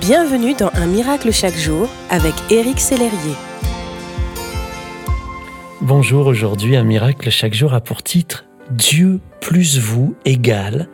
[0.00, 3.34] Bienvenue dans Un miracle chaque jour avec Éric Sellerier.
[5.82, 10.88] Bonjour, aujourd'hui Un miracle chaque jour a pour titre Dieu plus vous égale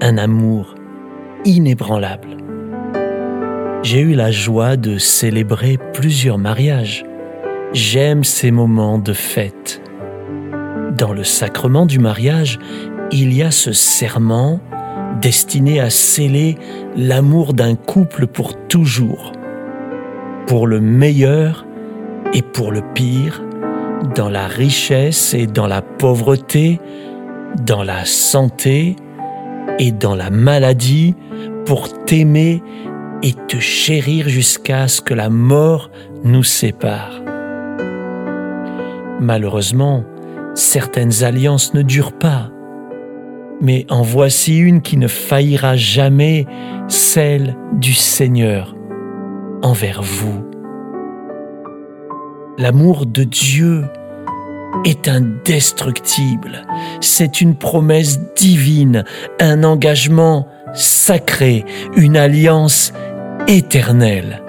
[0.00, 0.76] un amour
[1.44, 2.38] inébranlable.
[3.82, 7.04] J'ai eu la joie de célébrer plusieurs mariages.
[7.74, 9.82] J'aime ces moments de fête.
[10.96, 12.58] Dans le sacrement du mariage,
[13.10, 14.58] il y a ce serment
[15.20, 16.56] destiné à sceller
[16.96, 19.32] l'amour d'un couple pour toujours,
[20.46, 21.66] pour le meilleur
[22.34, 23.42] et pour le pire,
[24.14, 26.80] dans la richesse et dans la pauvreté,
[27.64, 28.96] dans la santé
[29.78, 31.14] et dans la maladie,
[31.66, 32.62] pour t'aimer
[33.22, 35.90] et te chérir jusqu'à ce que la mort
[36.24, 37.20] nous sépare.
[39.20, 40.04] Malheureusement,
[40.54, 42.50] certaines alliances ne durent pas
[43.62, 46.46] mais en voici une qui ne faillira jamais,
[46.88, 48.74] celle du Seigneur
[49.62, 50.44] envers vous.
[52.58, 53.84] L'amour de Dieu
[54.84, 56.66] est indestructible,
[57.00, 59.04] c'est une promesse divine,
[59.40, 61.64] un engagement sacré,
[61.96, 62.92] une alliance
[63.46, 64.42] éternelle.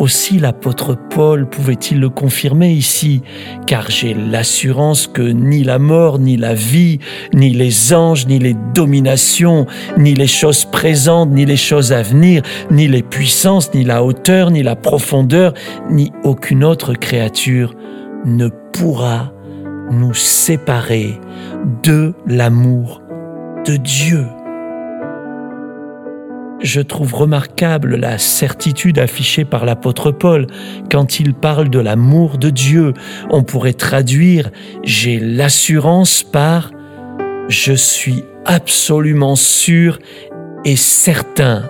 [0.00, 3.20] Aussi l'apôtre Paul pouvait-il le confirmer ici,
[3.66, 7.00] car j'ai l'assurance que ni la mort, ni la vie,
[7.34, 9.66] ni les anges, ni les dominations,
[9.98, 12.40] ni les choses présentes, ni les choses à venir,
[12.70, 15.52] ni les puissances, ni la hauteur, ni la profondeur,
[15.90, 17.74] ni aucune autre créature
[18.24, 19.34] ne pourra
[19.90, 21.20] nous séparer
[21.82, 23.02] de l'amour
[23.66, 24.24] de Dieu
[26.62, 30.46] je trouve remarquable la certitude affichée par l'apôtre Paul
[30.90, 32.92] quand il parle de l'amour de Dieu.
[33.30, 34.50] On pourrait traduire
[34.82, 36.70] j'ai l'assurance par
[37.48, 39.98] je suis absolument sûr
[40.64, 41.68] et certain.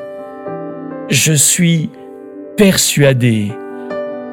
[1.09, 1.91] Je suis
[2.57, 3.53] persuadé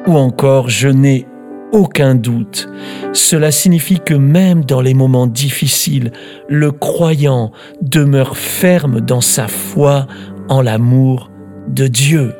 [0.06, 1.26] ou encore je n'ai
[1.72, 2.68] aucun doute.
[3.12, 6.12] Cela signifie que même dans les moments difficiles,
[6.48, 7.52] le croyant
[7.82, 10.06] demeure ferme dans sa foi
[10.48, 11.30] en l'amour
[11.68, 12.34] de Dieu.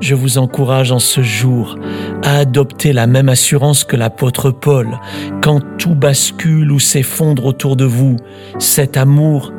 [0.00, 1.76] Je vous encourage en ce jour
[2.24, 4.98] à adopter la même assurance que l'apôtre Paul.
[5.42, 8.16] Quand tout bascule ou s'effondre autour de vous,
[8.58, 9.52] cet amour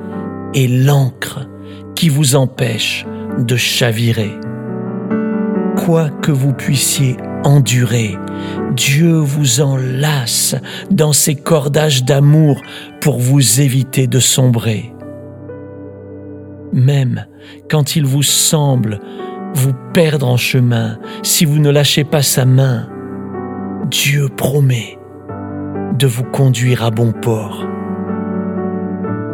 [0.55, 1.47] est l'encre
[1.95, 3.05] qui vous empêche
[3.37, 4.31] de chavirer.
[5.85, 8.17] Quoi que vous puissiez endurer,
[8.75, 10.55] Dieu vous enlace
[10.89, 12.61] dans ses cordages d'amour
[12.99, 14.91] pour vous éviter de sombrer
[16.73, 17.25] même
[17.69, 18.99] quand il vous semble
[19.53, 22.87] vous perdre en chemin, si vous ne lâchez pas sa main,
[23.89, 24.97] Dieu promet
[25.97, 27.65] de vous conduire à bon port.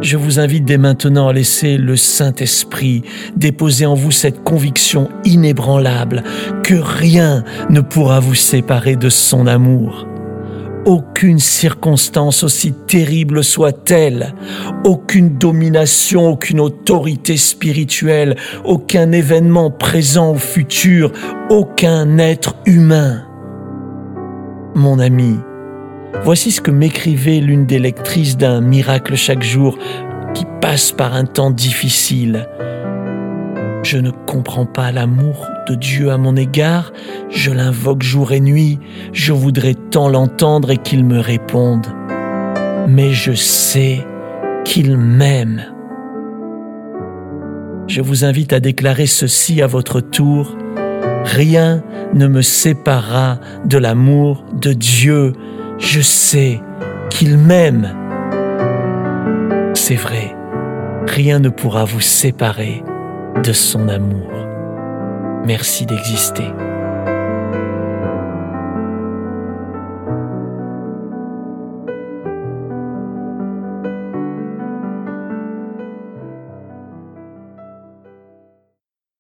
[0.02, 3.04] Je vous invite dès maintenant à laisser le Saint-Esprit
[3.36, 6.24] déposer en vous cette conviction inébranlable
[6.64, 10.08] que rien ne pourra vous séparer de son amour
[10.88, 14.34] aucune circonstance aussi terrible soit-elle,
[14.86, 21.12] aucune domination, aucune autorité spirituelle, aucun événement présent ou futur,
[21.50, 23.26] aucun être humain.
[24.76, 25.36] Mon ami,
[26.24, 29.78] voici ce que m'écrivait l'une des lectrices d'un miracle chaque jour
[30.34, 32.48] qui passe par un temps difficile.
[33.84, 36.94] Je ne comprends pas l'amour de Dieu à mon égard,
[37.30, 38.80] je l'invoque jour et nuit,
[39.14, 41.88] je voudrais tant l'entendre et qu'il me réponde.
[42.88, 44.06] Mais je sais
[44.64, 45.66] qu'il m'aime.
[47.88, 50.58] Je vous invite à déclarer ceci à votre tour.
[51.24, 51.84] Rien
[52.14, 55.34] ne me séparera de l'amour de Dieu.
[55.78, 56.62] Je sais
[57.10, 57.94] qu'il m'aime.
[59.74, 60.36] C'est vrai,
[61.08, 62.84] rien ne pourra vous séparer
[63.44, 64.37] de son amour.
[65.48, 66.52] Merci d'exister.